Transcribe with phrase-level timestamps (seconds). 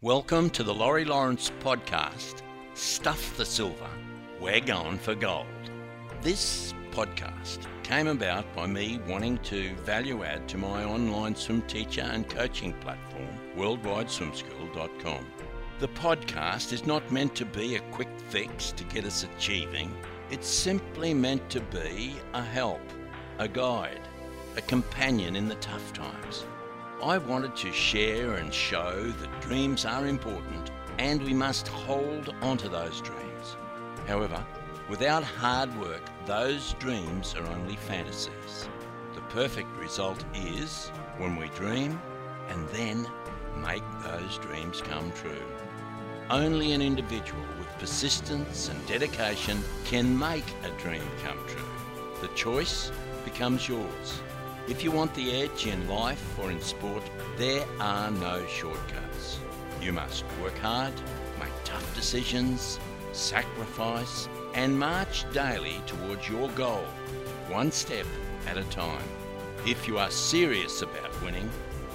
[0.00, 2.42] Welcome to the Laurie Lawrence podcast,
[2.74, 3.90] Stuff the Silver.
[4.40, 5.46] We're going for gold.
[6.22, 12.02] This podcast came about by me wanting to value add to my online swim teacher
[12.02, 13.26] and coaching platform,
[13.56, 15.26] worldwideswimschool.com.
[15.80, 19.92] The podcast is not meant to be a quick fix to get us achieving.
[20.30, 22.88] It's simply meant to be a help,
[23.40, 24.06] a guide,
[24.56, 26.44] a companion in the tough times.
[27.02, 32.68] I wanted to share and show that dreams are important and we must hold onto
[32.68, 33.56] those dreams.
[34.08, 34.44] However,
[34.88, 38.68] without hard work, those dreams are only fantasies.
[39.14, 42.00] The perfect result is when we dream
[42.48, 43.06] and then
[43.56, 45.46] make those dreams come true.
[46.30, 51.62] Only an individual with persistence and dedication can make a dream come true.
[52.20, 52.90] The choice
[53.24, 54.20] becomes yours.
[54.68, 57.02] If you want the edge in life or in sport,
[57.38, 59.40] there are no shortcuts.
[59.80, 60.92] You must work hard,
[61.40, 62.78] make tough decisions,
[63.12, 66.84] sacrifice, and march daily towards your goal,
[67.48, 68.04] one step
[68.46, 69.08] at a time.
[69.66, 71.48] If you are serious about winning,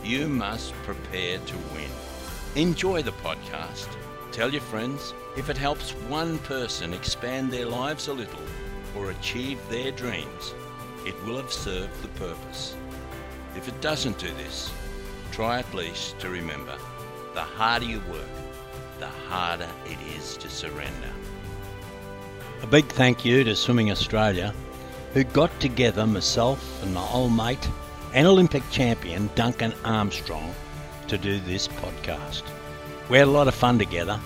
[0.03, 1.91] you must prepare to win.
[2.55, 3.87] Enjoy the podcast.
[4.31, 8.47] Tell your friends if it helps one person expand their lives a little
[8.97, 10.55] or achieve their dreams
[11.05, 12.75] it will have served the purpose.
[13.55, 14.71] If it doesn't do this,
[15.31, 16.77] try at least to remember
[17.33, 18.27] the harder you work,
[18.99, 21.11] the harder it is to surrender.
[22.61, 24.53] A big thank you to Swimming Australia,
[25.13, 27.67] who got together myself and my old mate
[28.13, 30.53] and Olympic champion Duncan Armstrong
[31.07, 32.43] to do this podcast.
[33.09, 34.19] We had a lot of fun together,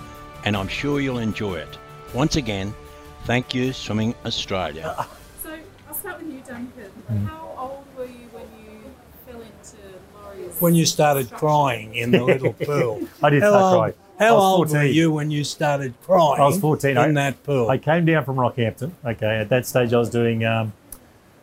[0.44, 1.78] and I'm sure you'll enjoy it.
[2.14, 2.76] Once again,
[3.26, 5.08] thank you, Swimming Australia.
[5.88, 6.92] So I'll start with you, Duncan.
[7.12, 7.26] Mm.
[7.28, 8.92] How old were you when you
[9.26, 9.78] fell into
[10.14, 13.08] Laurie's when you started crying in the little pool.
[13.24, 13.94] I did how start old, crying.
[14.20, 16.42] How was old were you when you started crying?
[16.42, 16.92] I was 14.
[16.92, 17.70] in I- that pool.
[17.70, 18.92] I came down from Rockhampton.
[19.06, 20.74] Okay, at that stage I was doing um,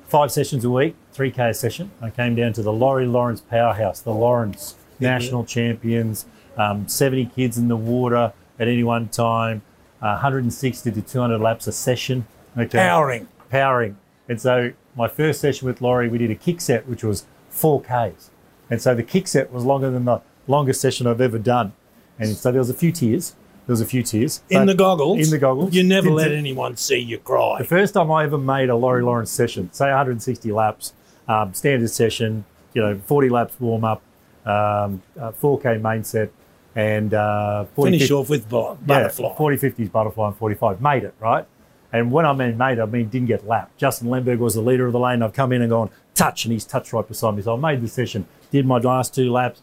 [0.09, 1.91] five sessions a week, 3K a session.
[2.03, 6.27] I came down to the Laurie Lawrence Powerhouse, the Lawrence national champions,
[6.57, 9.63] um, 70 kids in the water at any one time,
[10.01, 12.27] uh, 160 to 200 laps a session.
[12.57, 12.79] Okay.
[12.79, 13.27] Powering.
[13.51, 13.97] powering.
[14.29, 17.81] And so my first session with Laurie, we did a kick set, which was four
[17.83, 18.31] Ks.
[18.71, 21.73] And so the kick set was longer than the longest session I've ever done.
[22.19, 23.35] And so there was a few tears.
[23.67, 24.43] There was a few tears.
[24.51, 25.21] In the goggles.
[25.27, 25.75] In the goggles.
[25.75, 27.59] You never let it- anyone see you cry.
[27.59, 30.93] The first time I ever made a Laurie Lawrence session, say 160 laps,
[31.29, 34.03] um, standard session, you know, 40 laps warm up,
[34.45, 36.31] um, uh, 4K main set,
[36.77, 39.35] and uh, 40, Finish 50 off with bu- yeah, butterfly.
[39.37, 40.81] 40 50s butterfly and 45.
[40.83, 41.47] Made it, right?
[41.95, 43.79] And when I mean made I mean didn't get lapped.
[43.79, 45.23] Justin Lemberg was the leader of the lane.
[45.23, 47.43] I've come in and gone, touch, and he's touched right beside me.
[47.43, 49.63] So I made the session, did my last two laps,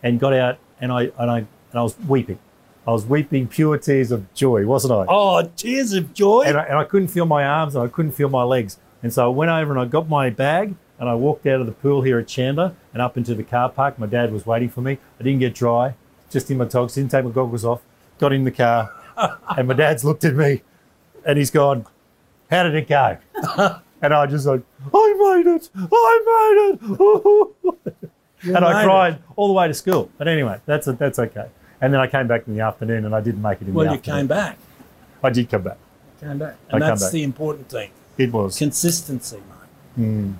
[0.00, 2.38] and got out, and I, and I, and I was weeping.
[2.86, 5.06] I was weeping pure tears of joy, wasn't I?
[5.08, 6.42] Oh, tears of joy.
[6.46, 8.78] And I, and I couldn't feel my arms and I couldn't feel my legs.
[9.02, 11.66] And so I went over and I got my bag and I walked out of
[11.66, 13.98] the pool here at Chandler and up into the car park.
[13.98, 14.98] My dad was waiting for me.
[15.18, 15.94] I didn't get dry,
[16.30, 17.82] just in my togs, didn't take my goggles off,
[18.18, 18.92] got in the car.
[19.56, 20.62] and my dad's looked at me
[21.24, 21.86] and he's gone,
[22.50, 23.18] How did it go?
[24.02, 24.62] and I just like,
[24.92, 25.70] I made it!
[25.74, 27.96] I made it!
[28.42, 30.10] and I cried all the way to school.
[30.18, 31.48] But anyway, that's that's okay.
[31.80, 33.86] And then I came back in the afternoon and I didn't make it in well,
[33.86, 34.14] the afternoon.
[34.14, 34.58] Well, you came back.
[35.22, 35.78] I did come back.
[36.20, 36.56] Came back.
[36.68, 37.12] And come that's back.
[37.12, 37.90] the important thing.
[38.18, 38.58] It was.
[38.58, 40.04] Consistency, mate.
[40.04, 40.32] Hmm.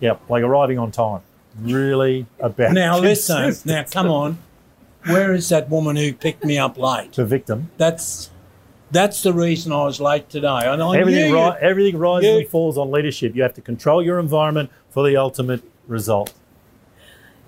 [0.00, 1.20] Yeah, like arriving on time.
[1.60, 3.54] Really about Now listen.
[3.64, 4.38] Now come on.
[5.04, 7.12] Where is that woman who picked me up late?
[7.12, 7.70] The victim.
[7.76, 8.30] That's
[8.92, 10.46] that's the reason I was late today.
[10.48, 13.34] And I everything knew ri- everything rises you- and falls on leadership.
[13.34, 16.32] You have to control your environment for the ultimate result.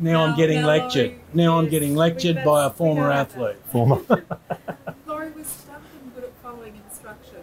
[0.00, 1.10] Now I'm getting now lectured.
[1.10, 3.56] Laurie Now I'm getting lectured that's- by a former athlete.
[3.70, 4.00] Former.
[5.06, 7.38] Laurie was Duncan good at following instruction.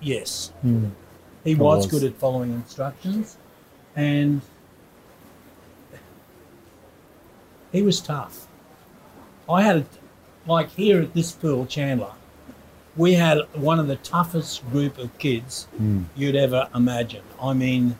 [0.00, 0.52] Yes.
[0.62, 0.86] Hmm.
[1.44, 1.86] He was, was.
[2.00, 3.36] good at following instructions
[3.96, 4.40] and
[7.72, 8.46] he was tough.
[9.48, 9.86] I had,
[10.46, 12.12] like here at this pool, Chandler,
[12.96, 16.02] we had one of the toughest group of kids Hmm.
[16.16, 17.22] you'd ever imagine.
[17.40, 17.96] I mean,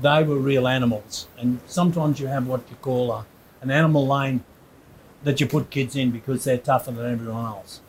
[0.00, 1.26] they were real animals.
[1.38, 3.26] And sometimes you have what you call a,
[3.60, 4.42] an animal lane
[5.24, 7.80] that you put kids in because they're tougher than everyone else.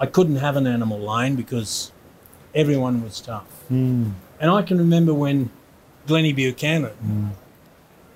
[0.00, 1.92] I couldn't have an animal lane because
[2.54, 3.46] everyone was tough.
[3.68, 4.10] Hmm.
[4.40, 5.50] And I can remember when
[6.06, 7.34] Glennie Buchanan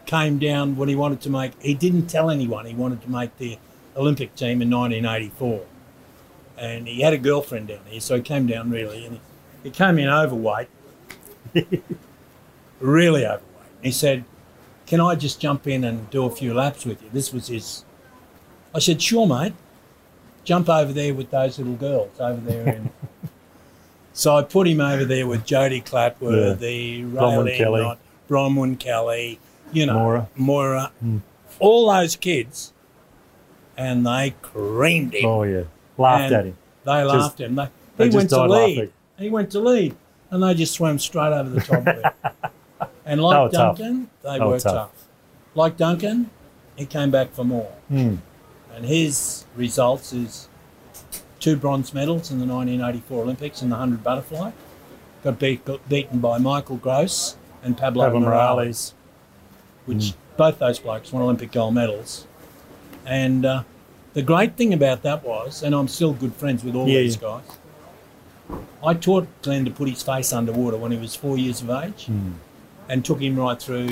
[0.06, 3.36] came down when he wanted to make, he didn't tell anyone he wanted to make
[3.38, 3.58] the
[3.96, 5.64] Olympic team in 1984.
[6.58, 9.06] And he had a girlfriend down here, so he came down really.
[9.06, 9.20] And
[9.62, 10.68] he, came in overweight,
[12.80, 13.42] really overweight.
[13.82, 14.24] He said,
[14.86, 17.08] can I just jump in and do a few laps with you?
[17.12, 17.84] This was his.
[18.74, 19.54] I said, sure, mate.
[20.44, 22.74] Jump over there with those little girls over there.
[22.74, 22.90] In...
[24.12, 27.98] so I put him over there with Jodie Clatworthy, Bronwyn Raylene Kelly.
[28.28, 29.38] Bronwyn Kelly,
[29.72, 30.28] you know, Moira.
[30.36, 31.20] Moira, Mm.
[31.60, 32.72] all those kids,
[33.76, 35.26] and they creamed him.
[35.26, 35.62] Oh yeah,
[35.98, 36.56] laughed And at him.
[36.84, 37.54] They Just- laughed at him.
[37.56, 38.76] They, they he went to lead.
[38.78, 38.92] laughing.
[39.18, 39.94] He went to lead,
[40.30, 42.04] and they just swam straight over the top of it.
[43.04, 43.76] And They like tough.
[43.78, 44.72] Duncan, they, They were tough.
[44.74, 45.04] tough.
[45.56, 46.30] Like Duncan,
[46.76, 48.16] he came back for more, Hmm.
[48.74, 50.48] and his results is
[51.40, 54.52] two bronze medals in the 1984 Olympics in the 100 butterfly.
[55.24, 58.94] Got, beat, got beaten by Michael Gross and Pablo, Pablo Morales, Morales.
[59.86, 62.26] which both those blokes won Olympic gold medals.
[63.06, 63.62] And uh,
[64.14, 67.16] the great thing about that was, and I'm still good friends with all Yeah, these
[67.16, 67.42] guys.
[68.84, 72.06] I taught Glenn to put his face underwater when he was four years of age,
[72.06, 72.32] Hmm.
[72.88, 73.88] and took him right through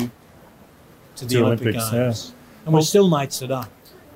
[1.16, 2.32] to the To Olympic Olympics, Games.
[2.32, 2.34] yeah.
[2.66, 3.62] And we're Well- still mates today.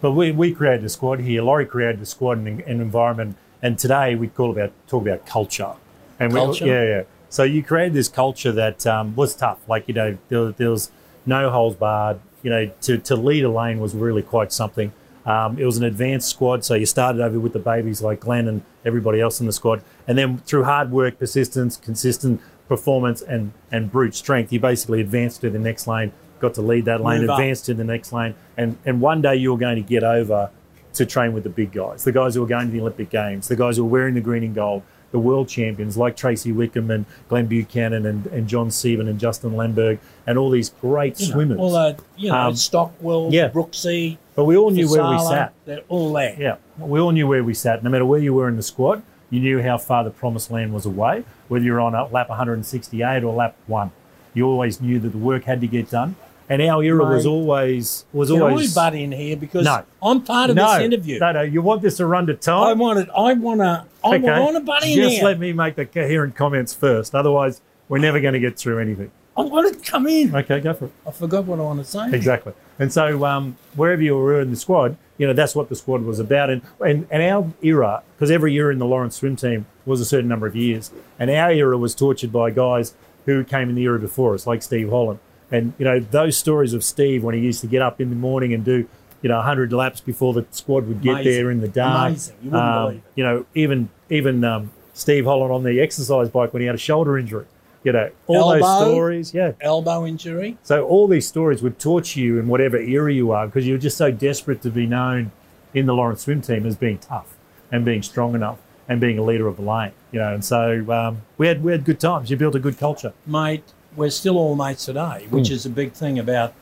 [0.00, 1.40] But we, we created a squad here.
[1.43, 3.37] Laurie created a squad and an environment.
[3.62, 5.73] And today we call about talk about culture.
[6.20, 6.67] And we- Culture?
[6.67, 7.02] yeah, yeah.
[7.31, 9.58] So you created this culture that um, was tough.
[9.67, 10.90] Like you know, there, there was
[11.25, 12.20] no holes barred.
[12.44, 14.93] You know, to, to lead a lane was really quite something.
[15.26, 18.46] Um, it was an advanced squad, so you started over with the babies like Glenn
[18.46, 23.52] and everybody else in the squad, and then through hard work, persistence, consistent performance, and
[23.73, 27.23] and brute strength, you basically advanced to the next lane, got to lead that lane,
[27.23, 27.38] Move up.
[27.38, 30.50] advanced to the next lane, and and one day you're going to get over
[30.93, 33.49] to train with the big guys, the guys who are going to the Olympic Games,
[33.49, 34.82] the guys who are wearing the green and gold,
[35.14, 39.55] the world champions like Tracy Wickham and Glenn Buchanan and, and John Sieben and Justin
[39.56, 41.58] Lemberg and all these great You know, swimmers.
[41.61, 43.49] all that, you know, Um, Stockwell, yeah.
[43.49, 45.52] Brooksy, but we all knew where we sat.
[45.66, 46.34] They're all there.
[46.37, 47.84] Yeah, we all knew where we sat.
[47.84, 50.75] No matter where you were in the squad, you knew how far the promised land
[50.75, 51.22] was away.
[51.46, 53.93] Whether you're on a lap 168 or lap one,
[54.34, 56.16] you always knew that the work had to get done.
[56.49, 59.85] And our era was always was Can always I butt in here because No.
[60.02, 61.19] I'm part of no, this interview.
[61.19, 61.43] no, no.
[61.43, 62.62] You want this to run to time.
[62.64, 63.08] I want it.
[63.17, 63.85] I want to.
[64.05, 64.41] I Okay.
[64.41, 65.05] want to butt in here.
[65.05, 65.25] Just here.
[65.25, 67.14] let me make the coherent comments first.
[67.14, 69.11] Otherwise, we're never going to get through anything.
[69.37, 70.35] I want to come in.
[70.37, 70.93] Okay, go for it.
[71.06, 72.08] I forgot what I want to say.
[72.12, 72.52] Exactly.
[72.79, 76.02] And so um, wherever you were in the squad, you know, that's what the squad
[76.02, 76.50] was about.
[76.50, 80.05] And and, and our era, because every year in the Lawrence swim team was a
[80.05, 82.94] certain number of years, and our era was tortured by guys
[83.25, 85.19] who came in the era before us, like Steve Holland.
[85.50, 88.17] And you know those stories of Steve when he used to get up in the
[88.17, 88.88] morning and do,
[89.23, 91.32] you know, hundred laps before the squad would get Amazing.
[91.32, 92.08] there in the dark.
[92.11, 92.37] Amazing.
[92.43, 93.02] You wouldn't Um, believe it.
[93.17, 96.79] You know, even even um, Steve Holland on the exercise bike when he had a
[96.79, 97.46] shoulder injury.
[97.85, 99.35] You know, all those stories.
[99.35, 100.56] Yeah, Elbow injury.
[100.62, 103.99] so all these stories would torture you in whatever era you are because you're just
[103.99, 105.32] so desperate to be known
[105.75, 107.37] in the Lawrence swim team as being tough
[107.70, 108.56] and being strong enough
[108.88, 109.93] and being a leader of the lane.
[110.12, 112.31] You know, and so um, we had we had good times.
[112.31, 113.12] You built a good culture.
[113.26, 113.64] Mate,
[113.96, 116.52] we're still all mates today, which is a big thing about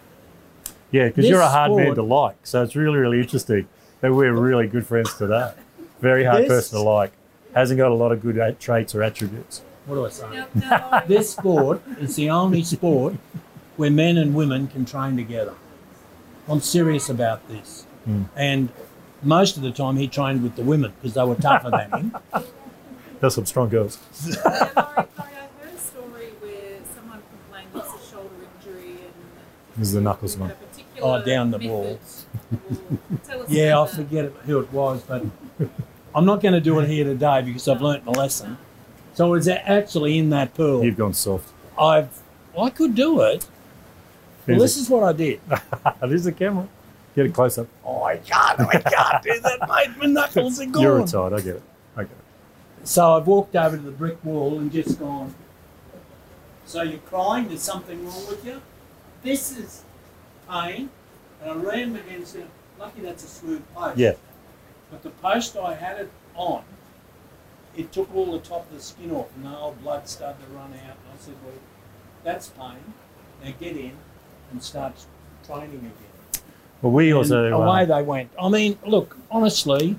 [0.91, 2.37] Yeah, because you're a hard man to like.
[2.45, 3.69] So it's really really interesting
[4.01, 5.53] that we're really good friends today.
[6.01, 7.13] Very hard This- person to like.
[7.55, 9.61] Hasn't got a lot of good at- traits or attributes.
[9.87, 10.27] what do I say?
[10.33, 13.15] Now, now, This sport is the only sport
[13.77, 15.55] where men and women can train together.
[16.49, 17.85] I'm serious about this.
[18.07, 18.23] Hmm.
[18.37, 18.69] And
[19.23, 22.17] most of the time he trained with the women because they were tougher than him.
[23.21, 23.99] There's some strong girls.
[24.27, 25.23] yeah, Laurie, Laurie, I
[25.61, 26.81] heard a story where
[27.73, 28.35] someone complained it's a shoulder
[28.67, 30.51] injury and This is the knuckles had one.
[30.51, 31.71] a particular Oh, down the method.
[31.73, 31.99] wall.
[32.53, 33.97] Well, tell us Yeah, I about that.
[33.97, 35.25] forget who it was, but
[36.15, 38.59] I'm not going to do it here today because I've learnt my lesson.
[39.15, 40.85] So it's actually in that pool.
[40.85, 41.51] You've gone soft.
[41.79, 42.21] I've
[42.59, 43.47] I could do it.
[44.47, 45.41] Well, this is what I did.
[45.51, 46.69] a- There's the camera.
[47.17, 47.67] Get it close up.
[47.85, 48.61] Oh, I can't.
[48.61, 49.97] I can't do that, mate.
[49.99, 50.83] My knuckles are gone.
[50.83, 51.33] You're retired.
[51.35, 51.63] I get it.
[51.97, 52.89] I get it.
[52.89, 55.35] So I've walked over to the brick wall and just gone.
[56.65, 57.49] So you're crying?
[57.49, 58.61] There's something wrong with you?
[59.23, 59.85] This is
[60.49, 60.91] pain,
[61.41, 62.47] and I ran against it.
[62.79, 63.99] Lucky that's a smooth post.
[63.99, 64.15] Yeah.
[64.91, 66.65] But the post I had it on,
[67.77, 70.53] it took all the top of the skin off, and the whole blood started to
[70.53, 70.97] run out.
[70.97, 71.55] And I said, "Well,
[72.25, 72.95] that's pain.
[73.43, 73.93] Now get in
[74.51, 75.07] and start
[75.47, 76.43] training again."
[76.83, 78.31] Well, we And also away uh, they went.
[78.41, 79.97] I mean, look, honestly,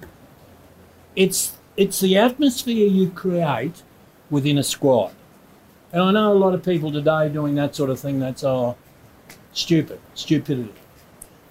[1.15, 3.82] it's it's the atmosphere you create
[4.29, 5.13] within a squad.
[5.93, 8.19] And I know a lot of people today doing that sort of thing.
[8.19, 8.75] That's oh,
[9.53, 10.73] stupid, stupidity.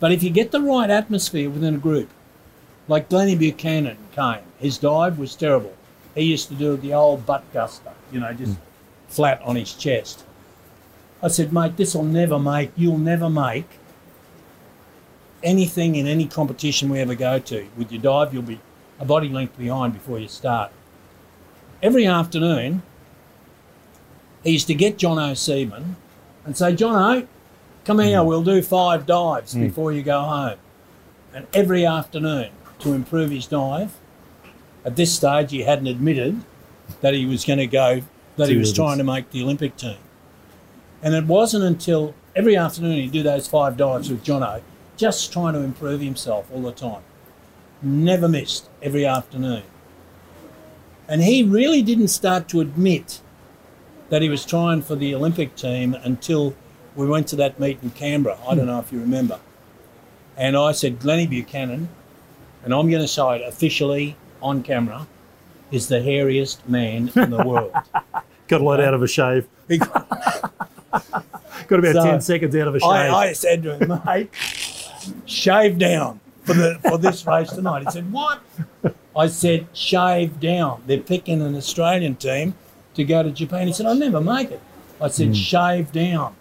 [0.01, 2.11] But if you get the right atmosphere within a group,
[2.89, 5.73] like Glennie Buchanan came, his dive was terrible.
[6.17, 8.63] He used to do the old butt guster, you know, just hmm.
[9.07, 10.25] flat on his chest.
[11.23, 13.79] I said, mate, this will never make, you'll never make
[15.45, 17.69] anything in any competition we ever go to.
[17.77, 18.61] With your dive, you'll be
[18.99, 20.73] a body length behind before you start.
[21.81, 22.83] Every afternoon,
[24.45, 25.97] he used to get John O'Sieben
[26.45, 27.27] and say, John O,
[27.85, 28.27] Come here, hmm.
[28.27, 29.63] we'll do five dives hmm.
[29.63, 30.59] before you go home.
[31.35, 33.97] And every afternoon, to improve his dive,
[34.85, 36.43] at this stage he hadn't admitted
[37.01, 38.03] that he was going to go,
[38.37, 38.73] that he was Olympics.
[38.73, 39.97] trying to make the Olympic team.
[41.03, 44.61] And it wasn't until every afternoon he'd do those five dives with John O,
[44.97, 47.03] just trying to improve himself all the time.
[47.81, 49.63] Never missed every afternoon.
[51.09, 53.21] And he really didn't start to admit
[54.13, 56.55] that he was trying for the Olympic team until
[56.95, 58.37] we went to that meet in Canberra.
[58.47, 58.67] I don't hmm.
[58.67, 59.41] know if you remember.
[60.37, 61.89] And I said, Glennie Buchanan,
[62.63, 65.07] and I'm going to say it officially on camera,
[65.71, 67.73] is the hairiest man in the world.
[68.49, 69.49] Got a lot out of a shave.
[69.69, 69.81] Got
[71.71, 72.91] about So, 10 seconds out of a shave.
[72.91, 74.29] I, I said to him, mate,
[75.25, 77.85] shave down for the for this race tonight.
[77.85, 78.43] He said, What?
[79.17, 80.83] I said, shave down.
[80.87, 82.57] They're picking an Australian team
[82.95, 83.67] to go to Japan.
[83.67, 84.61] He said, I'll never make it.
[85.01, 85.33] I said, Hmm.
[85.35, 86.35] shave down.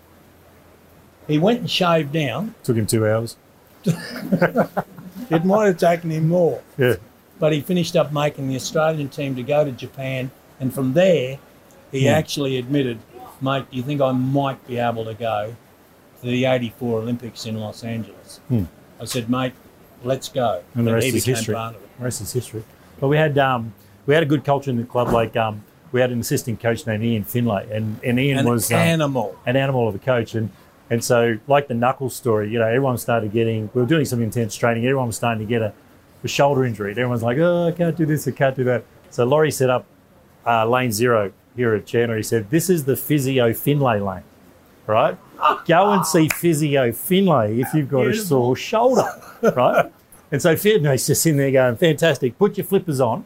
[1.28, 2.56] He went and shaved down.
[2.64, 3.36] Took him two hours.
[5.30, 6.62] It might have taken him more.
[6.78, 6.96] Yeah.
[7.40, 10.30] But he finished up making the Australian team to go to Japan.
[10.60, 11.38] And from there,
[11.92, 12.08] he Hmm.
[12.10, 13.00] actually admitted,
[13.40, 15.56] mate, do you think I might be able to go
[16.22, 18.40] to the 84 Olympics in Los Angeles?
[18.50, 18.66] Hmm.
[19.00, 19.54] I said, mate,
[20.04, 20.62] let's go.
[20.76, 21.56] And the rest he is history.
[21.56, 21.90] part of it.
[21.98, 22.64] The rest is history.
[23.00, 23.74] But we had um,
[24.06, 25.10] we had a good culture in the club.
[25.14, 28.72] Like um, we had an assistant coach named Ian Finlay, and, and Ian An was
[28.72, 29.38] um, animal.
[29.46, 30.36] an animal of a coach.
[30.36, 30.52] And
[30.90, 33.70] and so, like the knuckles story, you know, everyone started getting.
[33.74, 34.86] We were doing some intense training.
[34.86, 35.74] Everyone was starting to get a,
[36.24, 36.92] a shoulder injury.
[36.92, 38.28] Everyone's like, "Oh, I can't do this.
[38.28, 39.86] I can't do that." So Laurie set up
[40.46, 42.18] uh, lane zero here at Chandler.
[42.18, 44.24] He said, "This is the physio Finlay lane,
[44.86, 45.18] right?
[45.66, 49.10] Go and see physio Finlay if you've got a sore shoulder,
[49.56, 49.92] right?"
[50.30, 52.38] And so Finlay's just in there going, "Fantastic!
[52.38, 53.26] Put your flippers on.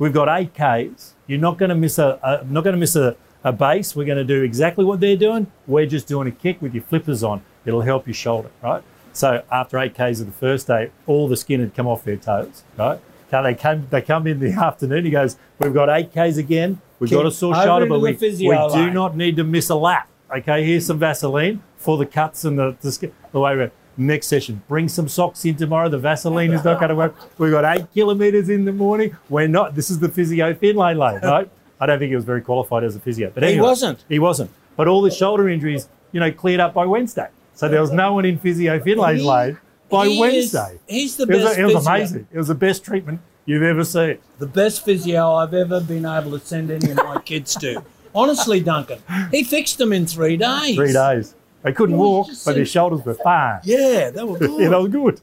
[0.00, 1.14] We've got eight Ks.
[1.26, 3.94] You're not going to miss a, a not going to miss a, a base.
[3.94, 5.46] We're going to do exactly what they're doing.
[5.66, 7.42] We're just doing a kick with your flippers on.
[7.66, 8.82] It'll help your shoulder, right?
[9.12, 12.16] So after eight Ks of the first day, all the skin had come off their
[12.16, 12.98] toes, right?
[13.30, 15.04] So they come they come in the afternoon.
[15.04, 16.80] He goes, "We've got eight Ks again.
[16.98, 18.12] We've got a sore shoulder, but we,
[18.48, 20.08] we do not need to miss a lap.
[20.34, 23.10] Okay, here's some Vaseline for the cuts and the, the.
[23.32, 24.62] The way we're next session.
[24.68, 25.88] Bring some socks in tomorrow.
[25.88, 27.14] The Vaseline is not going to work.
[27.38, 29.16] We've got eight kilometres in the morning.
[29.28, 29.74] We're not.
[29.74, 31.50] This is the physio Finlay lane, right?
[31.80, 34.04] I don't think he was very qualified as a physio, but anyway, He wasn't.
[34.08, 34.50] He wasn't.
[34.76, 37.28] But all the shoulder injuries, you know, cleared up by Wednesday.
[37.54, 39.56] So there was no one in physio Finlay's He- lay
[39.90, 40.78] by he is- Wednesday.
[40.88, 42.26] he's the it was, it was amazing.
[42.32, 44.18] It was the best treatment you've ever seen.
[44.38, 47.82] The best physio I've ever been able to send any of my kids to.
[48.14, 48.98] Honestly, Duncan,
[49.30, 50.74] he fixed them in three days.
[50.76, 51.34] Three days.
[51.62, 53.60] They couldn't Well, walk, just but their shoulders were fine.
[53.64, 54.60] Yeah, they were good.
[54.60, 55.20] Yeah, they were good.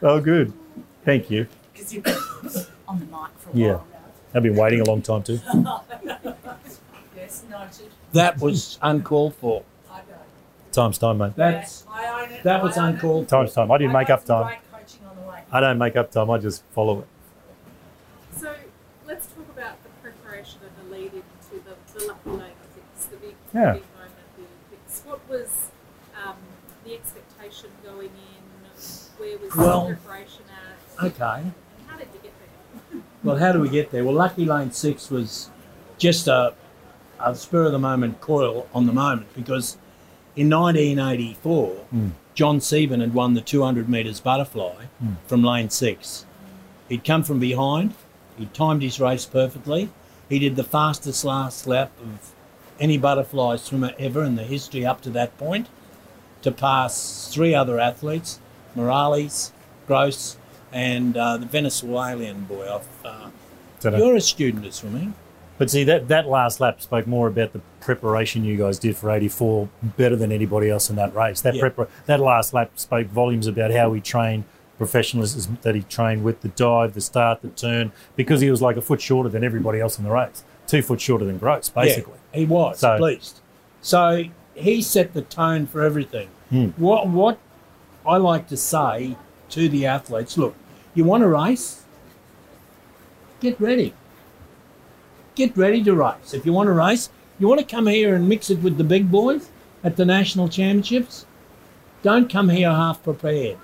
[0.00, 0.52] They were good.
[1.04, 1.46] Thank you.
[1.72, 2.16] Because you've been
[2.86, 3.66] on the mic for a Yeah.
[3.74, 3.98] while now.
[4.34, 5.40] I've been waiting a long time too.
[7.16, 7.90] Yes, noted.
[8.12, 9.64] That was uncalled for.
[9.90, 10.02] I know.
[10.72, 11.32] Time's time, mate.
[11.36, 12.42] That's Yeah, I own it.
[12.44, 12.94] that was I own it.
[12.94, 13.30] uncalled for.
[13.30, 13.70] Time's time.
[13.72, 14.46] I didn't I make up time.
[14.46, 15.42] Great coaching on the way.
[15.50, 16.30] I don't make up time.
[16.30, 17.06] I just follow it.
[18.36, 18.54] So
[19.06, 23.16] let's talk about the preparation and the lead into the, the Lucky Lane Olympics, the
[23.16, 23.72] big, Yeah.
[23.72, 24.97] big moment of the Olympics.
[25.08, 25.70] What was
[26.26, 26.36] um,
[26.84, 28.42] the expectation going in?
[29.16, 30.42] Where was Well- the preparation
[30.98, 31.04] at?
[31.06, 31.40] Okay.
[31.42, 31.52] And
[31.86, 32.32] how did you get
[32.92, 33.00] there?
[33.24, 34.04] Well, how do we get there?
[34.04, 35.50] Well, Lucky Lane 6 was
[35.96, 36.54] just a,
[37.18, 39.76] a spur of the moment coil on the moment because
[40.36, 42.10] in 1984, Mm.
[42.34, 45.16] John Sieben had won the 200 metres butterfly Mm.
[45.26, 46.26] from lane 6.
[46.88, 47.94] He'd come from behind,
[48.38, 49.88] he'd timed his race perfectly,
[50.28, 52.32] he did the fastest last lap of
[52.80, 55.68] any butterfly swimmer ever in the history up to that point
[56.42, 58.40] to pass three other athletes
[58.74, 59.52] Morales,
[59.86, 60.36] Gross,
[60.72, 62.86] and uh, the Venezuelan boy off.
[63.04, 63.30] Uh,
[63.82, 65.14] you're a student of swimming.
[65.56, 69.10] But see, that, that last lap spoke more about the preparation you guys did for
[69.10, 71.40] 84 better than anybody else in that race.
[71.40, 71.62] That, Yeah.
[71.68, 74.44] prepar- that last lap spoke volumes about how he trained,
[74.76, 78.76] professionalism that he trained with the dive, the start, the turn, because he was like
[78.76, 80.44] a foot shorter than everybody else in the race.
[80.68, 82.14] Two foot shorter than Gross, basically.
[82.32, 83.40] Yeah, he was, So- at least.
[83.80, 86.28] So he set the tone for everything.
[86.50, 86.68] Hmm.
[86.76, 87.38] What, what
[88.06, 89.16] I like to say
[89.50, 90.54] to the athletes look,
[90.94, 91.82] you want to race?
[93.40, 93.94] Get ready.
[95.34, 96.34] Get ready to race.
[96.34, 97.08] If you want to race,
[97.38, 99.48] you want to come here and mix it with the big boys
[99.84, 101.24] at the national championships?
[102.02, 103.58] Don't come here half prepared.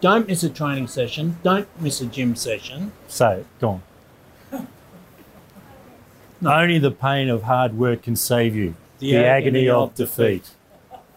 [0.00, 1.38] Don't miss a training session.
[1.42, 2.92] Don't miss a gym session.
[3.08, 3.46] Say it.
[3.60, 3.82] Go on.
[6.44, 8.74] Only the pain of hard work can save you.
[8.98, 10.50] The, agony, of defeat.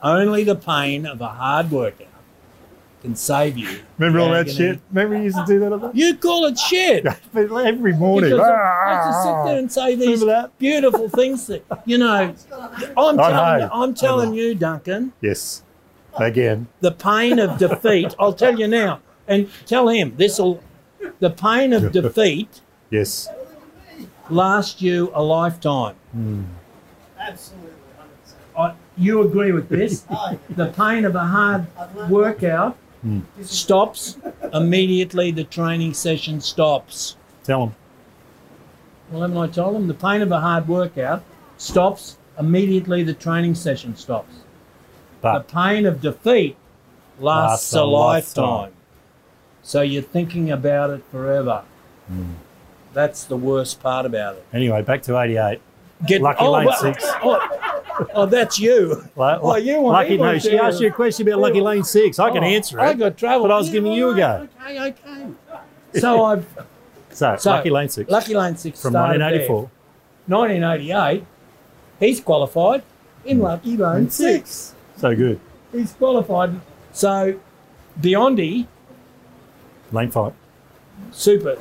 [0.01, 2.07] Only the pain of a hard workout
[3.01, 3.81] can save you.
[3.97, 4.79] Remember the all that shit?
[4.89, 5.73] Remember you used to do that?
[5.73, 7.05] all You call it shit.
[7.35, 8.31] Every morning.
[8.31, 9.43] Because I used to ah!
[9.43, 10.57] sit there and say these that?
[10.57, 12.33] beautiful things that you know.
[12.97, 13.65] I'm I telling know.
[13.65, 15.13] you, I'm telling you, Duncan.
[15.21, 15.63] Yes.
[16.17, 16.67] Again.
[16.79, 20.63] The pain of defeat, I'll tell you now, and tell him this'll
[21.19, 23.27] the pain of defeat Yes.
[24.29, 25.95] Lasts you a lifetime.
[27.19, 27.69] Absolutely,
[28.55, 28.59] 100%.
[28.59, 30.05] I, you agree with this?
[30.11, 32.77] Oh, The pain of a hard I've workout
[33.43, 34.17] stops
[34.53, 37.17] immediately the training session stops.
[37.43, 37.75] Tell them.
[39.11, 39.87] Well, haven't I told them?
[39.87, 41.23] The pain of a hard workout
[41.57, 44.33] stops immediately the training session stops.
[45.21, 46.55] But The pain of defeat
[47.19, 48.43] lasts, Lasts a, a lifetime.
[48.45, 48.71] lifetime.
[49.63, 51.63] So you're thinking about it forever.
[52.07, 52.31] Hmm.
[52.93, 54.45] That's the worst part about it.
[54.53, 55.59] anyway, back to 88.
[56.05, 57.05] Get, Lucky oh, Lane Six.
[57.95, 59.07] Oh, oh, that's you.
[59.15, 61.65] Like, Oh, you want- Lucky, no, she asked you a question about Lucky oh.
[61.65, 62.17] Lane 6.
[62.17, 62.81] I can Oh, answer it.
[62.81, 63.47] I got trouble.
[63.47, 64.47] But I was giving you a go.
[64.65, 65.27] Okay, okay.
[65.99, 66.45] So I've
[67.11, 69.69] So, so Lucky Lane 6 Lucky Lane Six from started 1984.
[70.27, 70.37] there.
[70.37, 71.25] 1988.
[71.99, 72.81] He's qualified
[73.25, 73.43] in hmm.
[73.43, 74.73] Lucky Lane Six.
[74.97, 75.39] So good.
[75.71, 76.59] He's qualified.
[76.93, 77.39] So
[78.01, 78.65] Biondi,
[79.91, 80.33] Lane 5.
[81.11, 81.59] super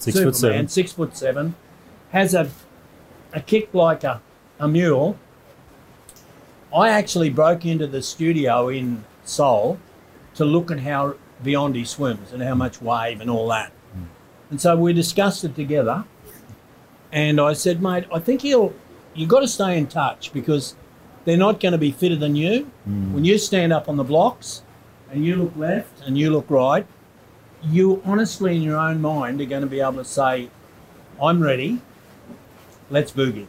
[0.00, 0.68] Six Superman, foot seven.
[0.68, 1.54] six foot seven,
[2.10, 2.50] has a
[3.32, 4.20] a kick like a,
[4.58, 5.16] a mule.
[6.74, 9.78] I actually broke into the studio in Seoul
[10.34, 11.14] to look at how
[11.44, 13.72] Biondi swims and how much wave and all that.
[14.50, 16.04] And so we discussed it together.
[17.12, 18.72] And I said, mate, I think he'll
[19.14, 20.74] you've got to stay in touch because
[21.24, 22.70] they're not going to be fitter than you.
[22.88, 23.12] Mm.
[23.12, 24.62] When you stand up on the blocks
[25.10, 26.86] and you look left and you look right,
[27.62, 30.48] you honestly in your own mind are going to be able to say,
[31.22, 31.80] I'm ready,
[32.90, 33.46] let's boogie.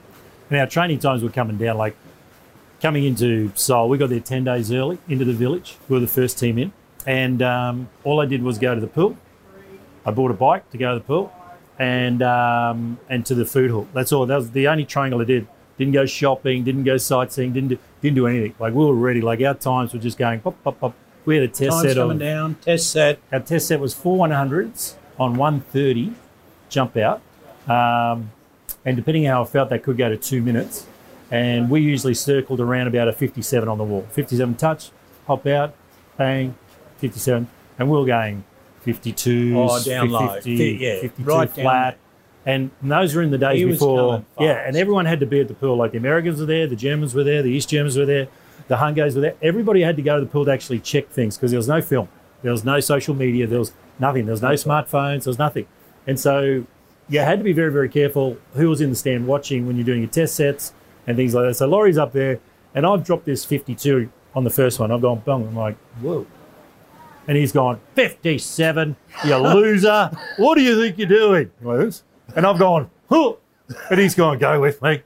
[0.50, 1.78] And our training times were coming down.
[1.78, 1.96] Like
[2.82, 5.78] coming into Seoul, we got there 10 days early into the village.
[5.88, 6.74] We were the first team in.
[7.06, 9.18] And um, all I did was go to the pool.
[10.06, 11.34] I bought a bike to go to the pool
[11.80, 13.88] and um, and to the food hall.
[13.94, 14.26] That's all.
[14.26, 15.48] That was the only triangle I did.
[15.78, 18.54] Didn't go shopping, didn't go sightseeing, didn't do, didn't do anything.
[18.60, 19.22] Like we were ready.
[19.22, 20.94] Like our times were just going pop, pop, pop.
[21.26, 23.20] We had a test Time's set coming of down, test set.
[23.32, 26.14] our test set was four 100s on 130
[26.70, 27.22] jump out.
[27.68, 28.32] Um,
[28.86, 30.88] and depending how I felt, that could go to two minutes.
[31.30, 34.06] And we usually circled around about a 57 on the wall.
[34.12, 34.90] 57 touch,
[35.28, 35.76] hop out,
[36.18, 36.56] bang,
[36.98, 37.48] 57.
[37.78, 38.44] And we were going
[38.82, 40.28] 52, Oh, down low.
[40.36, 41.98] 50, yeah, 52 right flat.
[42.46, 44.26] And those were in the days He before.
[44.40, 45.78] Yeah, and everyone had to be at the pool.
[45.78, 48.28] Like the Americans were there, the Germans were there, the East Germans were there,
[48.68, 49.36] the Hungars were there.
[49.42, 51.82] Everybody had to go to the pool to actually check things because there was no
[51.82, 52.08] film,
[52.42, 55.68] there was no social media, there was nothing, there was no smartphones, there was nothing.
[56.08, 56.66] And so
[57.10, 59.86] you had to be very, very careful who was in the stand watching when you're
[59.86, 60.74] doing your test sets
[61.08, 61.56] and things like that.
[61.56, 62.40] So Laurie's up there,
[62.74, 64.92] and I've dropped this 52 on the first one.
[64.92, 65.48] I've gone bong.
[65.48, 66.26] I'm like, whoa.
[67.28, 68.96] And he's gone, 57,
[69.26, 70.10] you loser.
[70.38, 71.52] What do you think you're doing?
[71.62, 71.94] Like.
[72.36, 73.34] And I've gone, huh.
[73.90, 75.04] And he's gone, go with me.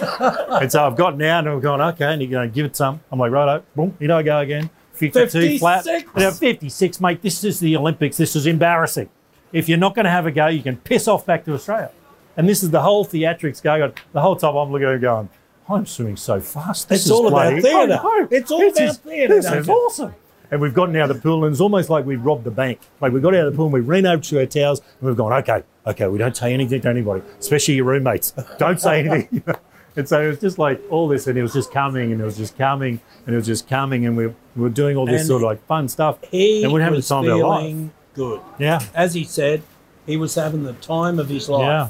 [0.60, 2.76] and so I've got now and I've gone, okay, and you're going, to give it
[2.76, 3.00] some.
[3.10, 4.70] I'm like, righto, boom, here I go again.
[4.94, 5.84] 52 flat.
[5.84, 6.10] 56.
[6.14, 8.16] And at 56, mate, this is the Olympics.
[8.16, 9.08] This is embarrassing.
[9.52, 11.90] If you're not going to have a go, you can piss off back to Australia.
[12.36, 13.94] And this is the whole theatrics going on.
[14.12, 15.28] The whole time I'm looking at it going,
[15.68, 16.88] I'm swimming so fast.
[16.88, 17.76] This It's is all about bloody- theatre.
[18.02, 18.28] I know.
[18.30, 20.14] It's all This about is- theatre, This is awesome.
[20.52, 22.80] And we've gotten out of the pool, and it's almost like we've robbed the bank.
[23.00, 25.08] Like we got out of the pool, and we ran over to our towels, and
[25.08, 28.32] we've gone, okay, okay, we don't say anything to anybody, especially your roommates.
[28.58, 29.44] Don't say anything.
[29.96, 32.24] and so it was just like all this, and it was just coming, and it
[32.24, 35.22] was just coming, and it was just coming, and we, we were doing all this
[35.22, 36.18] And sort of like fun stuff.
[36.30, 37.76] He and we're having the time of our life.
[38.14, 38.40] good.
[38.58, 39.62] Yeah, As he said,
[40.06, 41.62] he was having the time of his life.
[41.62, 41.88] yeah.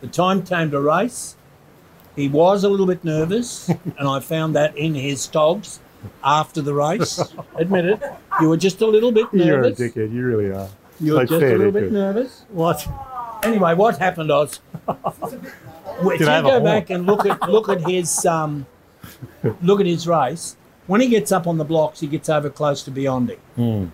[0.00, 1.34] The time came to race.
[2.14, 5.80] He was a little bit nervous, and I found that in his togs
[6.22, 7.20] after the race.
[7.56, 8.02] Admit it.
[8.40, 9.78] You were just a little bit nervous.
[9.78, 10.12] You're a dickhead.
[10.12, 10.68] You really are.
[11.00, 12.44] You were Like just a little bit nervous.
[12.50, 12.86] What?
[13.44, 14.60] Anyway, what happened was,
[16.00, 18.66] if you go back and look at look at his um,
[19.62, 20.56] look at his race,
[20.86, 23.38] when he gets up on the blocks, he gets over close to Biondi.
[23.56, 23.86] Hmm.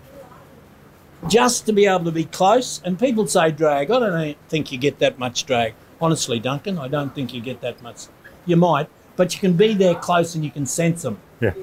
[1.27, 3.89] Just to be able to be close, and people say drag.
[3.89, 5.73] I don't think you get that much drag.
[5.99, 8.05] Honestly, Duncan, I don't think you get that much.
[8.45, 11.17] You might, but you can be there close and you can sense them.
[11.39, 11.53] Yeah,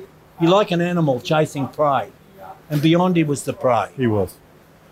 [0.40, 2.11] You're like an animal chasing prey,
[2.70, 3.90] and Biondi was the prey.
[3.96, 4.37] he was.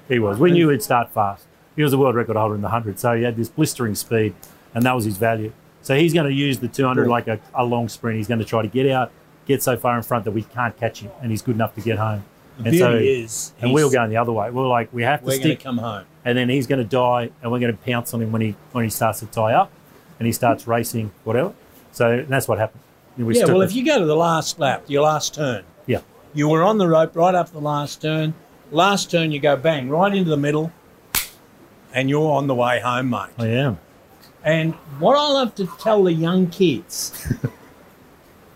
[0.09, 0.39] He was.
[0.39, 1.47] We knew he'd start fast.
[1.77, 4.35] He was a world record holder in the 100, so he had this blistering speed,
[4.75, 5.53] and that was his value.
[5.83, 8.19] So he's going to use the 200 like a, a long sprint.
[8.19, 9.11] He's going to try to get out,
[9.47, 11.81] get so far in front that we can't catch him, and he's good enough to
[11.81, 12.25] get home.
[12.59, 14.51] The and so, is, and we were going the other way.
[14.51, 16.05] We are like, we have to we're going stick, to come home.
[16.27, 18.55] and then he's going to die, and we're going to pounce on him when he
[18.73, 19.71] when he starts to tie up,
[20.19, 21.55] and he starts racing, whatever.
[21.93, 22.83] So that's what happened.
[23.17, 26.01] We yeah, well, if you go to the last lap, your last turn, yeah,
[26.35, 28.35] you were on the rope right up the last turn.
[28.71, 30.71] Last turn, you go bang right into the middle,
[31.93, 33.31] and you're on the way home, mate.
[33.39, 33.79] I am.
[34.43, 37.33] And what I love to tell the young kids,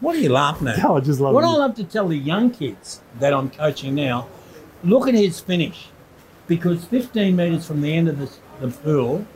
[0.05, 0.85] What are you laughing at?
[0.85, 1.47] I just love What it.
[1.47, 4.29] I love to tell the young kids that I'm coaching now,
[4.83, 5.88] look at his finish.
[6.47, 9.27] Because 15 metres from the end of the, the pool,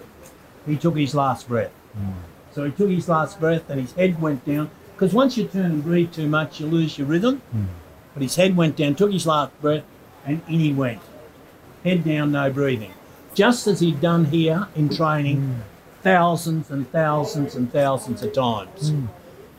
[0.66, 1.72] he took his last breath.
[1.98, 2.12] Mm.
[2.52, 4.70] So he took his last breath and his head went down.
[4.94, 7.40] Because once you turn and breathe too much, you lose your rhythm.
[7.56, 7.68] Mm.
[8.12, 9.84] But his head went down, took his last breath,
[10.26, 11.00] and in he went.
[11.82, 12.92] Head down, no breathing.
[13.32, 15.67] Just as he'd done here in training mm.
[16.02, 18.90] Thousands and thousands and thousands of times.
[18.90, 19.06] Hmm.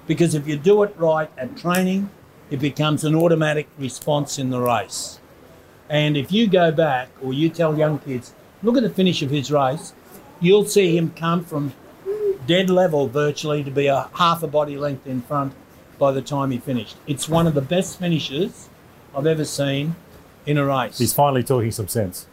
[0.08, 2.10] Because if you do it right at training,
[2.50, 5.20] it becomes an automatic response in the race.
[5.90, 9.30] And if you go back or you tell young kids, look at the finish of
[9.30, 9.94] his race,
[10.40, 11.74] you'll see him come from
[12.48, 15.54] dead level virtually to be a half a body length in front
[16.00, 16.96] by the time he finished.
[17.06, 18.70] It's one of the best finishes
[19.16, 19.96] I've ever seen
[20.46, 20.98] in a race.
[20.98, 22.28] He's finally talking some sense.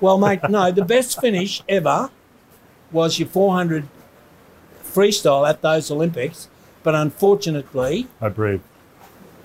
[0.00, 2.10] Well, mate, no, the best finish ever
[2.92, 3.86] was your 400
[4.84, 6.48] freestyle at those Olympics,
[6.82, 8.62] but unfortunately, I breathe.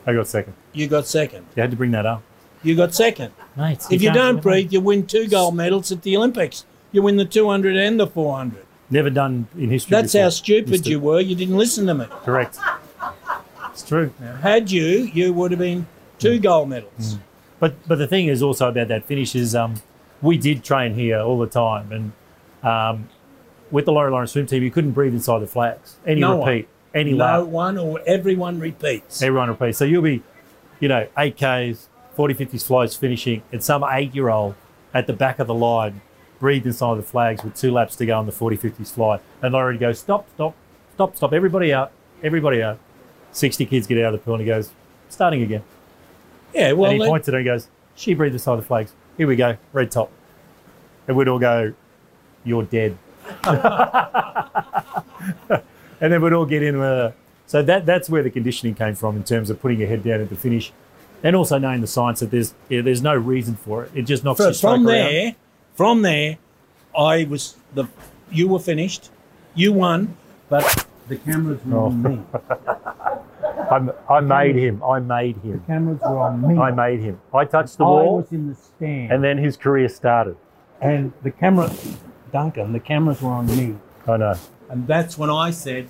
[0.07, 0.53] I got second.
[0.73, 1.45] you got second.
[1.55, 2.21] You had to bring that up.
[2.63, 3.31] You got second.
[3.55, 6.65] Mate, If you don't breathe, you win two gold medals at the Olympics.
[6.91, 8.65] You win the 200 and the 400.
[8.89, 9.91] Never done in history.
[9.91, 10.23] That's before.
[10.23, 10.89] how stupid Mister.
[10.89, 11.19] you were.
[11.19, 12.05] You didn't listen to me.
[12.23, 12.57] Correct.
[13.71, 14.13] It's true.
[14.41, 15.87] Had you, you would have been
[16.19, 17.17] two gold medals.
[17.59, 19.75] But but the thing is also about that finish is um,
[20.21, 22.11] we did train here all the time, and
[22.63, 23.09] um,
[23.71, 25.95] with the Laurie Lawrence swim team, you couldn't breathe inside the flags.
[26.05, 26.47] Any No one.
[26.49, 29.21] repeat, any No lap, one or everyone repeats.
[29.21, 29.77] everyone repeats.
[29.77, 30.23] So you'll be,
[30.79, 34.55] you know, eight Ks, 40, 50s floats finishing, and some eight-year-old
[34.93, 36.01] at the back of the line
[36.39, 39.53] breathed inside the flags with two laps to go on the 40, 50s flight, and
[39.53, 40.53] Laurie goes, stop, stop,
[40.93, 41.91] stop, stop, everybody out,
[42.23, 42.79] everybody out.
[43.31, 44.71] 60 kids get out of the pool and he goes,
[45.09, 45.63] starting again.
[46.53, 48.93] Yeah, well, and he points at her and goes, She breathed inside the flags.
[49.17, 50.09] Here we go, red top.
[51.05, 51.73] And we'd all go,
[52.45, 52.97] You're dead.
[56.01, 57.13] and then we'd all get in with her.
[57.47, 60.21] So that, that's where the conditioning came from in terms of putting your head down
[60.21, 60.71] at the finish.
[61.23, 63.91] And also knowing the science that there's yeah, there's no reason for it.
[63.95, 64.95] It just knocks Fro- your from around.
[64.95, 65.35] there,
[65.73, 66.37] from there,
[66.97, 67.85] I was the.
[68.31, 69.09] You were finished.
[69.55, 70.15] You won,
[70.49, 71.85] but the cameras were Oh.
[71.85, 72.21] on me.
[74.09, 74.83] I made him.
[74.83, 75.53] I made him.
[75.53, 76.59] The cameras were on me.
[76.59, 77.19] I made him.
[77.33, 80.35] I touched the I wall, was in the stand, and then his career started.
[80.81, 81.71] and the camera,
[82.35, 84.35] Duncan, the cameras were on me, I know.
[84.69, 85.87] and that's when I said,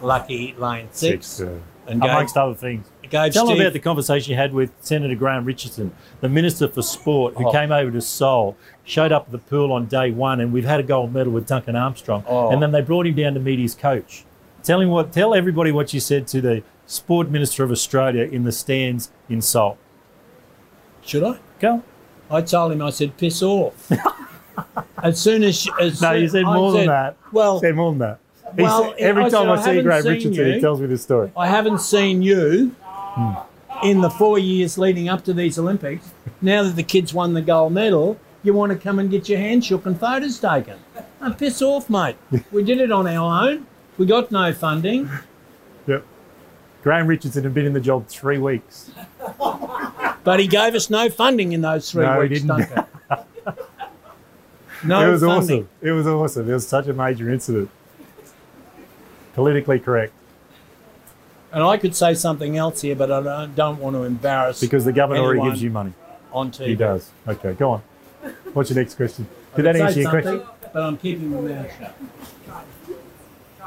[0.00, 2.86] "Lucky lane six, uh, and gave, amongst other things.
[3.10, 6.80] Tell them Steve- about the conversation you had with Senator Graham Richardson, the Minister for
[6.82, 7.52] Sport, who Oh.
[7.52, 10.78] came over to Seoul, showed up at the pool on day one, and we've had
[10.78, 12.22] a gold medal with Duncan Armstrong.
[12.28, 12.50] Oh.
[12.52, 14.24] And then they brought him down to meet his coach.
[14.62, 15.10] Tell him what.
[15.12, 19.40] Tell everybody what you said to the Sport Minister of Australia in the stands in
[19.42, 19.76] Seoul.
[21.02, 21.38] Should I?
[21.58, 21.82] Go.
[22.30, 23.90] I told him, I said, piss off.
[25.02, 27.16] as soon as, as No, soon- you said I more than said, that.
[27.32, 28.18] Well, Said more than that.
[28.56, 30.52] He Well, said- every I time said, I, I see Graham Richardson, you.
[30.54, 31.30] he tells me this story.
[31.36, 33.32] I haven't seen you hmm.
[33.86, 36.10] in the four years leading up to these Olympics.
[36.42, 39.38] Now that the kids won the gold medal, you want to come and get your
[39.38, 40.78] hand shook and photos taken.
[41.20, 42.16] Oh, piss off, mate.
[42.52, 43.66] We did it on our own.
[43.98, 45.10] We got no funding.
[45.86, 46.04] Yep.
[46.82, 48.90] Graham Richardson had been in the job three weeks.
[50.24, 52.86] But he gave us no funding in those three No, he weeks, didn't.
[54.84, 55.64] No it was funding.
[55.64, 55.68] awesome.
[55.82, 56.50] It was awesome.
[56.50, 57.70] It was such a major incident.
[59.34, 60.12] Politically correct.
[61.52, 64.92] And I could say something else here, but I don't, want to embarrass Because the
[64.92, 65.92] government already gives you money.
[66.32, 66.68] on TV.
[66.68, 67.10] He does.
[67.26, 67.82] Okay, go on.
[68.52, 69.26] What's your next question?
[69.56, 70.42] Did that answer your question?
[70.72, 71.96] But I'm keeping my mouth shut.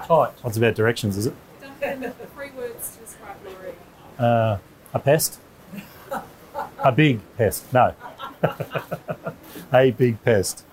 [0.06, 0.32] Tight.
[0.41, 1.34] What's about directions, is it?
[1.62, 3.73] Duncan, three words to describe Laurie.
[4.17, 4.58] Uh,
[4.93, 5.39] a pest?
[6.80, 7.71] A big pest.
[7.73, 7.95] No.
[9.73, 10.63] a big pest.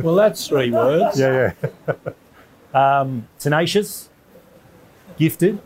[0.00, 1.18] Well, that's three words.
[1.18, 1.52] Yeah,
[2.74, 3.00] yeah.
[3.00, 4.08] um, tenacious,
[5.18, 5.58] gifted,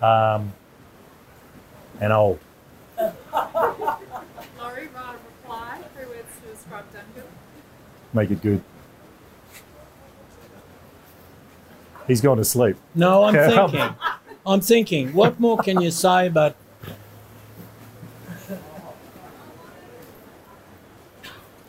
[0.00, 0.52] um,
[2.00, 2.38] and old.
[2.98, 5.78] Laurie, write a reply.
[5.94, 7.22] Three words to describe Duncan.
[8.12, 8.62] Make it good.
[12.06, 12.76] He's gone to sleep.
[12.94, 13.48] No, I'm Yeah.
[13.68, 13.94] thinking.
[14.44, 15.12] I'm thinking.
[15.14, 16.56] What more can you say about?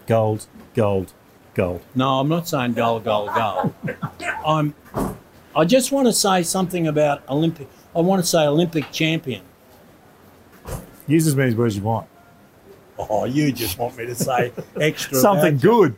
[0.05, 1.13] Gold, gold,
[1.53, 1.81] gold.
[1.95, 3.73] No, I'm not saying gold, gold, gold.
[4.45, 4.73] I'm.
[5.55, 7.67] I just want to say something about Olympic.
[7.95, 9.43] I want to say Olympic champion.
[11.07, 12.07] Use as many words as you want.
[12.97, 15.17] Oh, you just want me to say extra.
[15.17, 15.59] Something you.
[15.59, 15.95] good.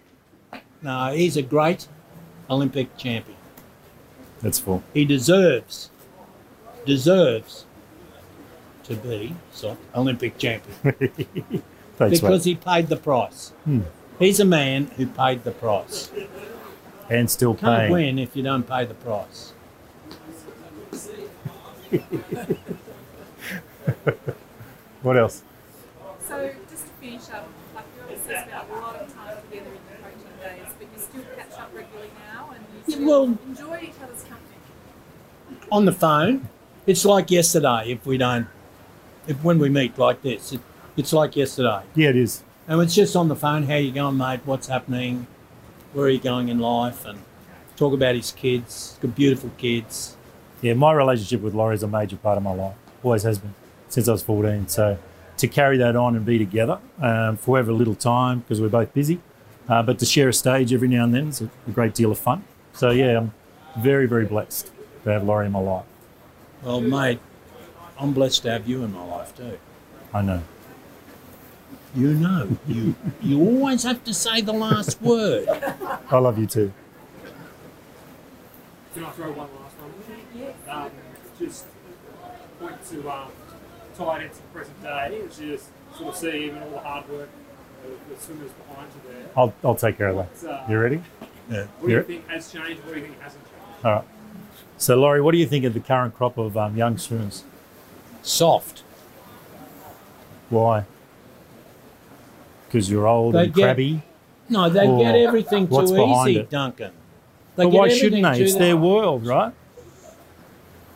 [0.81, 1.87] No, he's a great
[2.49, 3.37] Olympic champion.
[4.41, 4.83] That's full.
[4.93, 5.89] He deserves,
[6.85, 7.65] deserves
[8.83, 10.75] to be so, Olympic champion.
[11.97, 12.51] Thanks, because mate.
[12.51, 13.49] he paid the price.
[13.63, 13.81] Hmm.
[14.19, 16.09] He's a man who paid the price.
[17.09, 17.91] And still Can't paying.
[17.91, 19.53] win if you don't pay the price.
[25.01, 25.43] what else?
[26.27, 29.75] So just to finish up, like you obviously spent a lot of time together in
[29.75, 33.37] the coaching days, but you still catch up regularly now and you Yeah, still well-
[33.47, 34.41] enjoy each other's company.
[35.71, 36.49] On the phone,
[36.87, 37.91] it's like yesterday.
[37.91, 38.47] If we don't,
[39.27, 40.61] if when we meet like this, it,
[40.97, 41.81] it's like yesterday.
[41.95, 42.43] Yeah, it is.
[42.67, 43.63] And it's just on the phone.
[43.63, 44.41] How you going, mate?
[44.45, 45.27] What's happening?
[45.93, 47.05] Where are you going in life?
[47.05, 47.21] And
[47.75, 48.97] talk about his kids.
[49.01, 50.17] Got beautiful kids.
[50.61, 52.75] Yeah, my relationship with Laurie is a major part of my life.
[53.03, 53.53] Always has been
[53.87, 54.67] since I was 14.
[54.67, 54.97] So
[55.37, 58.93] to carry that on and be together um, for however little time because we're both
[58.93, 59.19] busy,
[59.69, 62.11] uh, but to share a stage every now and then is a, a great deal
[62.11, 62.43] of fun.
[62.73, 63.33] So yeah, I'm
[63.77, 64.71] very, very blessed
[65.03, 65.85] to have Laurie in my life.
[66.63, 67.19] Well, mate,
[67.99, 69.59] I'm blessed to have you in my life too.
[70.13, 70.41] I know.
[71.95, 75.47] You know, you you always have to say the last word.
[76.11, 76.73] I love you too.
[78.93, 80.53] Can I throw one last one?
[80.69, 80.91] Um,
[81.39, 81.65] just
[82.59, 83.27] point to um,
[83.97, 86.79] tie it into the present day, as you just sort of see even all the
[86.79, 87.29] hard work
[87.85, 89.25] of the swimmers behind you there.
[89.37, 90.25] I'll, I'll take care of that.
[90.25, 91.01] What's, uh, You ready?
[91.49, 91.65] Yeah.
[91.79, 92.83] what do you think has changed?
[92.83, 93.85] What do you think hasn't changed?
[93.85, 94.03] All right.
[94.77, 97.43] So, Laurie, what do you think of the current crop of um, young swimmers?
[98.21, 98.83] Soft.
[100.49, 100.85] Why?
[102.75, 104.01] Because you're old They and get- crabby.
[104.49, 106.49] No, they get everything too easy, it?
[106.49, 106.91] Duncan.
[107.55, 108.41] They But why shouldn't they?
[108.41, 109.53] It's their world, right?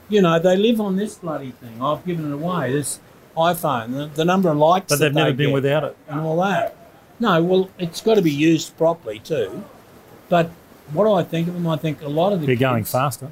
[0.10, 1.82] You know, they live on this bloody thing.
[1.82, 2.74] I've given it away.
[2.74, 3.00] This
[3.38, 5.96] iPhone, the, the number of likes But they've never they been without it.
[6.10, 6.76] and all that.
[7.18, 9.64] No, well, it's got to be used properly too.
[10.28, 10.50] But
[10.92, 11.66] what do I think of them?
[11.66, 13.32] I think a lot of the They're going faster.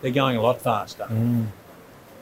[0.00, 1.04] They're going a lot faster.
[1.04, 1.48] Mm.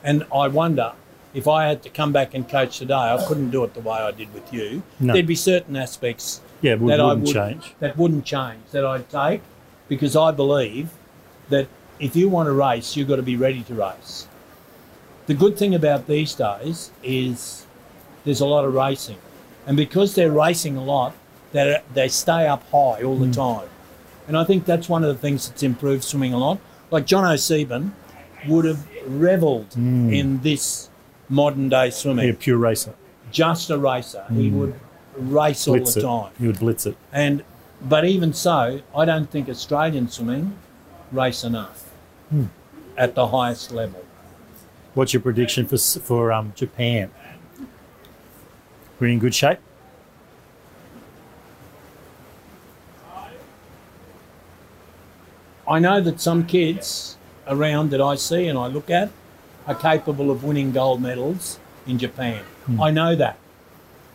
[0.03, 0.91] And I wonder
[1.35, 3.97] if I had to come back and coach today, I couldn't do it the way
[3.97, 4.81] I did with you.
[5.01, 5.13] No.
[5.13, 7.75] There'd be certain aspects Yeah, would, that I wouldn't would change.
[7.79, 9.41] that wouldn't change that I'd take
[9.89, 10.91] because I believe
[11.49, 11.67] that
[11.99, 14.27] if you want to race, you've got to be ready to race.
[15.27, 17.65] The good thing about these days is
[18.23, 19.17] there's a lot of racing,
[19.67, 21.13] and because they're racing a lot,
[21.51, 23.31] they they stay up high all the hmm.
[23.31, 23.69] time,
[24.27, 26.59] and I think that's one of the things that's improved swimming a lot.
[26.91, 27.93] Like John O'Sieben
[28.47, 30.13] would have revelled hmm.
[30.13, 30.89] in this
[31.29, 32.29] modern day swimming.
[32.29, 32.93] A pure racer.
[33.31, 34.79] Just a racer, he would
[35.17, 36.01] race all the it.
[36.01, 36.31] time.
[36.39, 36.95] He would blitz it.
[37.11, 37.43] And
[37.81, 40.57] but even so, I don't think Australian swimming
[41.11, 41.91] race enough
[42.97, 44.03] at the highest level.
[44.93, 47.11] What's your prediction for for um, Japan?
[48.99, 49.59] We're in good shape.
[55.67, 59.09] I know that some kids around that I see and I look at
[59.67, 62.43] are capable of winning gold medals in Japan.
[62.65, 62.81] Hmm.
[62.81, 63.37] I know that.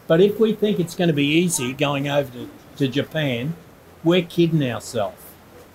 [0.06, 3.54] But if we think it's going to be easy going over to, to Japan,
[4.02, 5.22] we're kidding ourselves.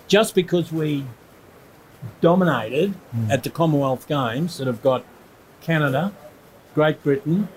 [0.08, 1.06] Just because we
[2.22, 3.32] dominated hmm.
[3.32, 5.04] at the Commonwealth Games that have got
[5.62, 6.14] Canada,
[6.74, 7.48] Great Britain,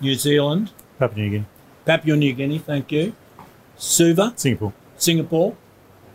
[0.00, 1.46] New Zealand, Papua New Guinea,
[1.84, 3.14] Papua New Guinea, thank you,
[3.76, 4.72] Suva, Singapore.
[4.96, 5.56] Singapore,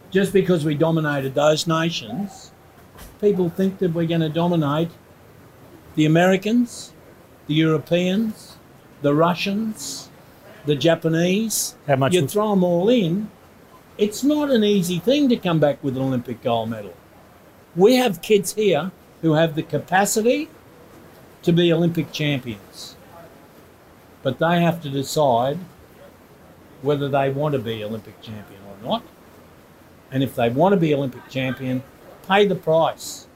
[0.09, 2.51] just because we dominated those nations,
[3.19, 4.89] people think that we're going to dominate
[5.95, 6.93] the Americans,
[7.47, 8.57] the Europeans,
[9.01, 10.09] the Russians,
[10.65, 11.75] the Japanese.
[11.87, 12.13] How much?
[12.13, 13.29] You throw them all in,
[13.97, 16.93] it's not an easy thing to come back with an Olympic gold medal.
[17.75, 20.49] We have kids here who have the capacity
[21.41, 22.95] to be Olympic champions,
[24.21, 25.57] but they have to decide
[26.81, 29.03] whether they want to be Olympic champion or not.
[30.11, 31.83] And if they want to be Olympic champion,
[32.27, 33.27] pay the price.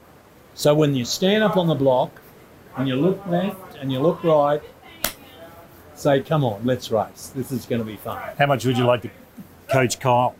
[0.54, 2.10] So when you stand up on the block
[2.76, 4.62] and you look left and you look right,
[5.94, 7.32] say, come on, let's race.
[7.34, 8.20] This is going to be fun.
[8.38, 9.10] How much would you like to
[9.68, 10.34] coach Kyle?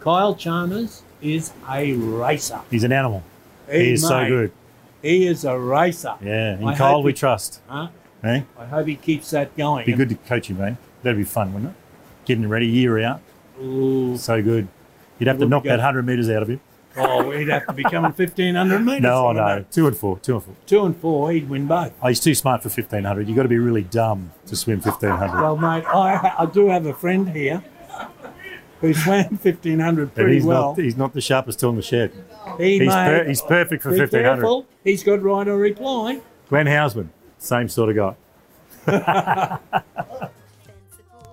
[0.00, 2.60] Kyle Chalmers is a racer.
[2.70, 3.22] He's an animal.
[3.70, 4.52] He, He is so good.
[5.02, 6.14] He is a racer.
[6.22, 7.60] Yeah, in I Kyle we he- trust.
[7.68, 7.88] Huh?
[8.24, 8.42] Eh?
[8.58, 9.86] I hope he keeps that going.
[9.86, 10.76] Be good to coach him, mate.
[11.02, 11.76] That'd be fun, wouldn't it?
[12.24, 13.20] Getting ready year out.
[13.60, 14.16] Ooh.
[14.16, 14.68] So good.
[15.18, 16.60] You'd have to knock that 100 metres out of him.
[16.96, 19.02] Oh, he'd have to be coming 1,500 metres.
[19.02, 19.46] No, I no.
[19.58, 19.64] know.
[19.70, 20.18] Two and four.
[20.20, 20.54] Two and four.
[20.66, 21.92] Two and four, he'd win both.
[22.02, 23.26] Oh, he's too smart for 1500.
[23.28, 25.40] You've got to be really dumb to swim 1500.
[25.40, 27.62] Well, mate, I, I do have a friend here
[28.80, 30.70] who swam 1,500 pretty he's well.
[30.74, 32.12] not he's not the sharpest tool in the shed.
[32.58, 34.22] he He's, made, per, he's perfect for 1500.
[34.36, 36.20] careful, he's got right or reply.
[36.48, 38.16] Glen Housman, same sort of
[38.86, 39.58] guy.